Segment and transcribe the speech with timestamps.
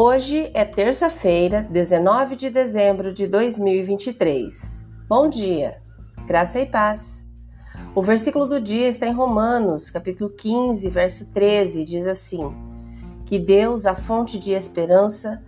[0.00, 4.86] Hoje é terça-feira, 19 de dezembro de 2023.
[5.08, 5.82] Bom dia,
[6.24, 7.26] graça e paz.
[7.96, 12.48] O versículo do dia está em Romanos, capítulo 15, verso 13, diz assim:
[13.26, 15.42] Que Deus, a fonte de esperança,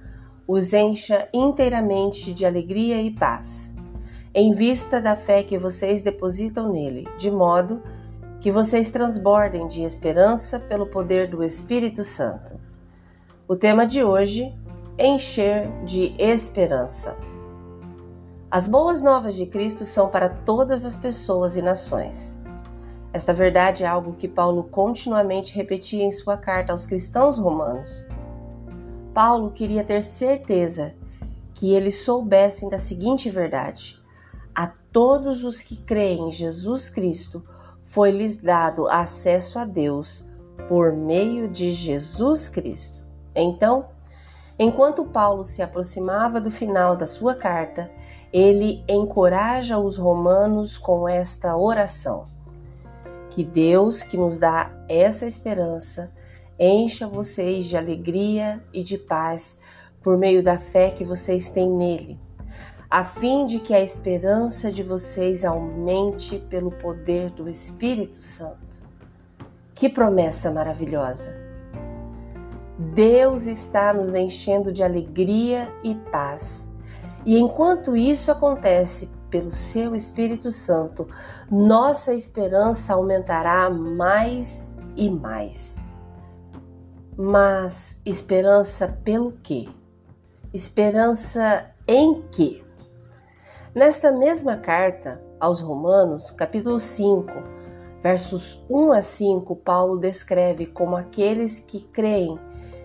[0.48, 3.72] os encha inteiramente de alegria e paz,
[4.34, 7.80] em vista da fé que vocês depositam nele, de modo
[8.40, 12.69] que vocês transbordem de esperança pelo poder do Espírito Santo.
[13.50, 14.56] O tema de hoje:
[14.96, 17.16] encher de esperança.
[18.48, 22.38] As boas novas de Cristo são para todas as pessoas e nações.
[23.12, 28.06] Esta verdade é algo que Paulo continuamente repetia em sua carta aos cristãos romanos.
[29.12, 30.94] Paulo queria ter certeza
[31.52, 34.00] que eles soubessem da seguinte verdade:
[34.54, 37.44] a todos os que creem em Jesus Cristo
[37.86, 40.24] foi-lhes dado acesso a Deus
[40.68, 42.99] por meio de Jesus Cristo.
[43.34, 43.86] Então,
[44.58, 47.90] enquanto Paulo se aproximava do final da sua carta,
[48.32, 52.26] ele encoraja os romanos com esta oração:
[53.30, 56.12] Que Deus, que nos dá essa esperança,
[56.58, 59.58] encha vocês de alegria e de paz
[60.02, 62.18] por meio da fé que vocês têm nele,
[62.88, 68.80] a fim de que a esperança de vocês aumente pelo poder do Espírito Santo.
[69.74, 71.39] Que promessa maravilhosa!
[72.94, 76.66] Deus está nos enchendo de alegria e paz.
[77.26, 81.06] E enquanto isso acontece pelo seu Espírito Santo,
[81.50, 85.78] nossa esperança aumentará mais e mais.
[87.18, 89.68] Mas esperança pelo quê?
[90.54, 92.64] Esperança em quê?
[93.74, 97.30] Nesta mesma carta aos Romanos, capítulo 5,
[98.02, 102.38] versos 1 a 5, Paulo descreve como aqueles que creem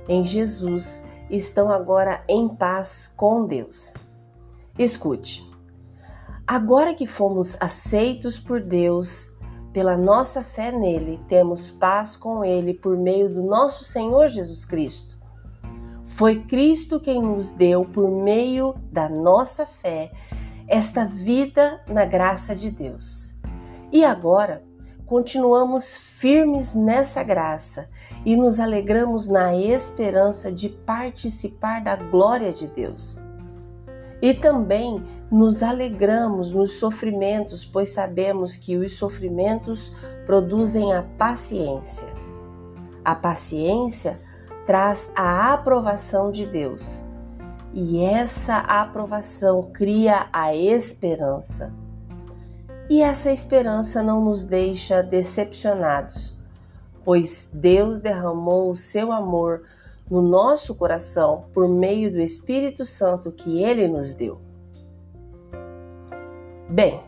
[0.08, 3.96] em Jesus estão agora em paz com Deus.
[4.78, 5.50] Escute,
[6.46, 9.32] agora que fomos aceitos por Deus,
[9.74, 15.16] pela nossa fé nele, temos paz com ele por meio do nosso Senhor Jesus Cristo.
[16.08, 20.12] Foi Cristo quem nos deu, por meio da nossa fé,
[20.68, 23.36] esta vida na graça de Deus.
[23.92, 24.64] E agora,
[25.06, 27.88] continuamos firmes nessa graça
[28.26, 33.22] e nos alegramos na esperança de participar da glória de Deus.
[34.22, 39.92] E também nos alegramos nos sofrimentos, pois sabemos que os sofrimentos
[40.26, 42.08] produzem a paciência.
[43.04, 44.20] A paciência
[44.66, 47.06] traz a aprovação de Deus.
[47.72, 51.85] E essa aprovação cria a esperança
[52.90, 56.36] e essa esperança não nos deixa decepcionados,
[57.04, 59.64] pois Deus derramou o seu amor
[60.10, 64.40] no nosso coração por meio do Espírito Santo que ele nos deu.
[66.70, 67.02] Bem,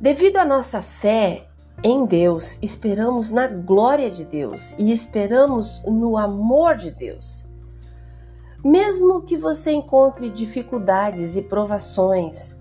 [0.00, 1.48] devido à nossa fé
[1.82, 7.44] em Deus, esperamos na glória de Deus e esperamos no amor de Deus.
[8.64, 12.54] Mesmo que você encontre dificuldades e provações,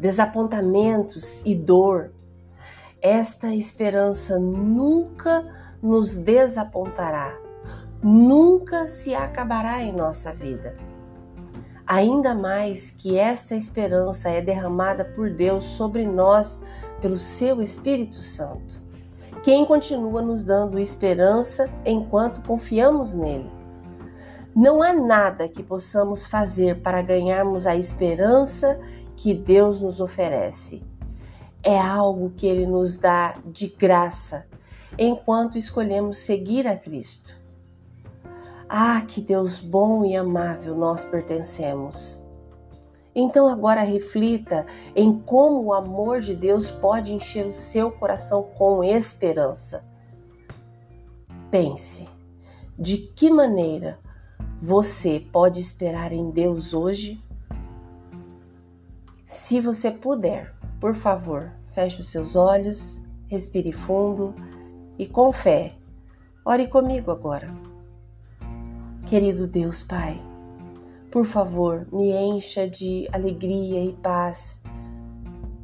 [0.00, 2.10] desapontamentos e dor,
[3.02, 5.44] esta esperança nunca
[5.82, 7.38] nos desapontará,
[8.02, 10.76] nunca se acabará em nossa vida.
[11.86, 16.60] Ainda mais que esta esperança é derramada por Deus sobre nós
[17.00, 18.80] pelo seu Espírito Santo,
[19.42, 23.50] quem continua nos dando esperança enquanto confiamos nele.
[24.54, 28.78] Não há nada que possamos fazer para ganharmos a esperança
[29.20, 30.82] que Deus nos oferece.
[31.62, 34.46] É algo que Ele nos dá de graça
[34.98, 37.36] enquanto escolhemos seguir a Cristo.
[38.66, 42.26] Ah, que Deus bom e amável nós pertencemos.
[43.14, 44.64] Então agora reflita
[44.96, 49.84] em como o amor de Deus pode encher o seu coração com esperança.
[51.50, 52.08] Pense,
[52.78, 53.98] de que maneira
[54.62, 57.22] você pode esperar em Deus hoje?
[59.50, 64.32] Se você puder, por favor, feche os seus olhos, respire fundo
[64.96, 65.74] e com fé,
[66.44, 67.52] ore comigo agora.
[69.08, 70.22] Querido Deus Pai,
[71.10, 74.62] por favor, me encha de alegria e paz,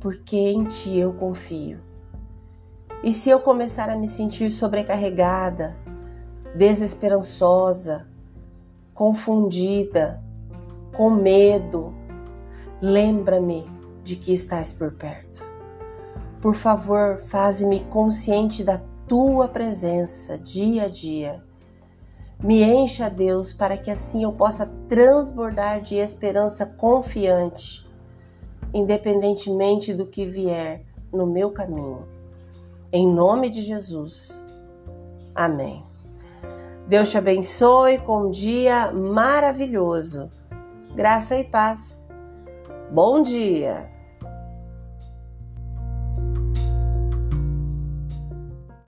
[0.00, 1.79] porque em Ti eu confio.
[3.05, 5.77] E se eu começar a me sentir sobrecarregada,
[6.56, 8.05] desesperançosa,
[8.93, 10.21] confundida,
[10.93, 11.94] com medo,
[12.82, 13.75] lembra-me
[14.06, 15.44] de que estás por perto.
[16.41, 21.43] Por favor, faze-me consciente da tua presença dia a dia.
[22.41, 27.85] Me encha, Deus, para que assim eu possa transbordar de esperança confiante,
[28.73, 32.06] independentemente do que vier no meu caminho.
[32.93, 34.47] Em nome de Jesus.
[35.35, 35.82] Amém.
[36.87, 40.31] Deus te abençoe com um dia maravilhoso.
[40.94, 42.08] Graça e paz.
[42.93, 43.95] Bom dia!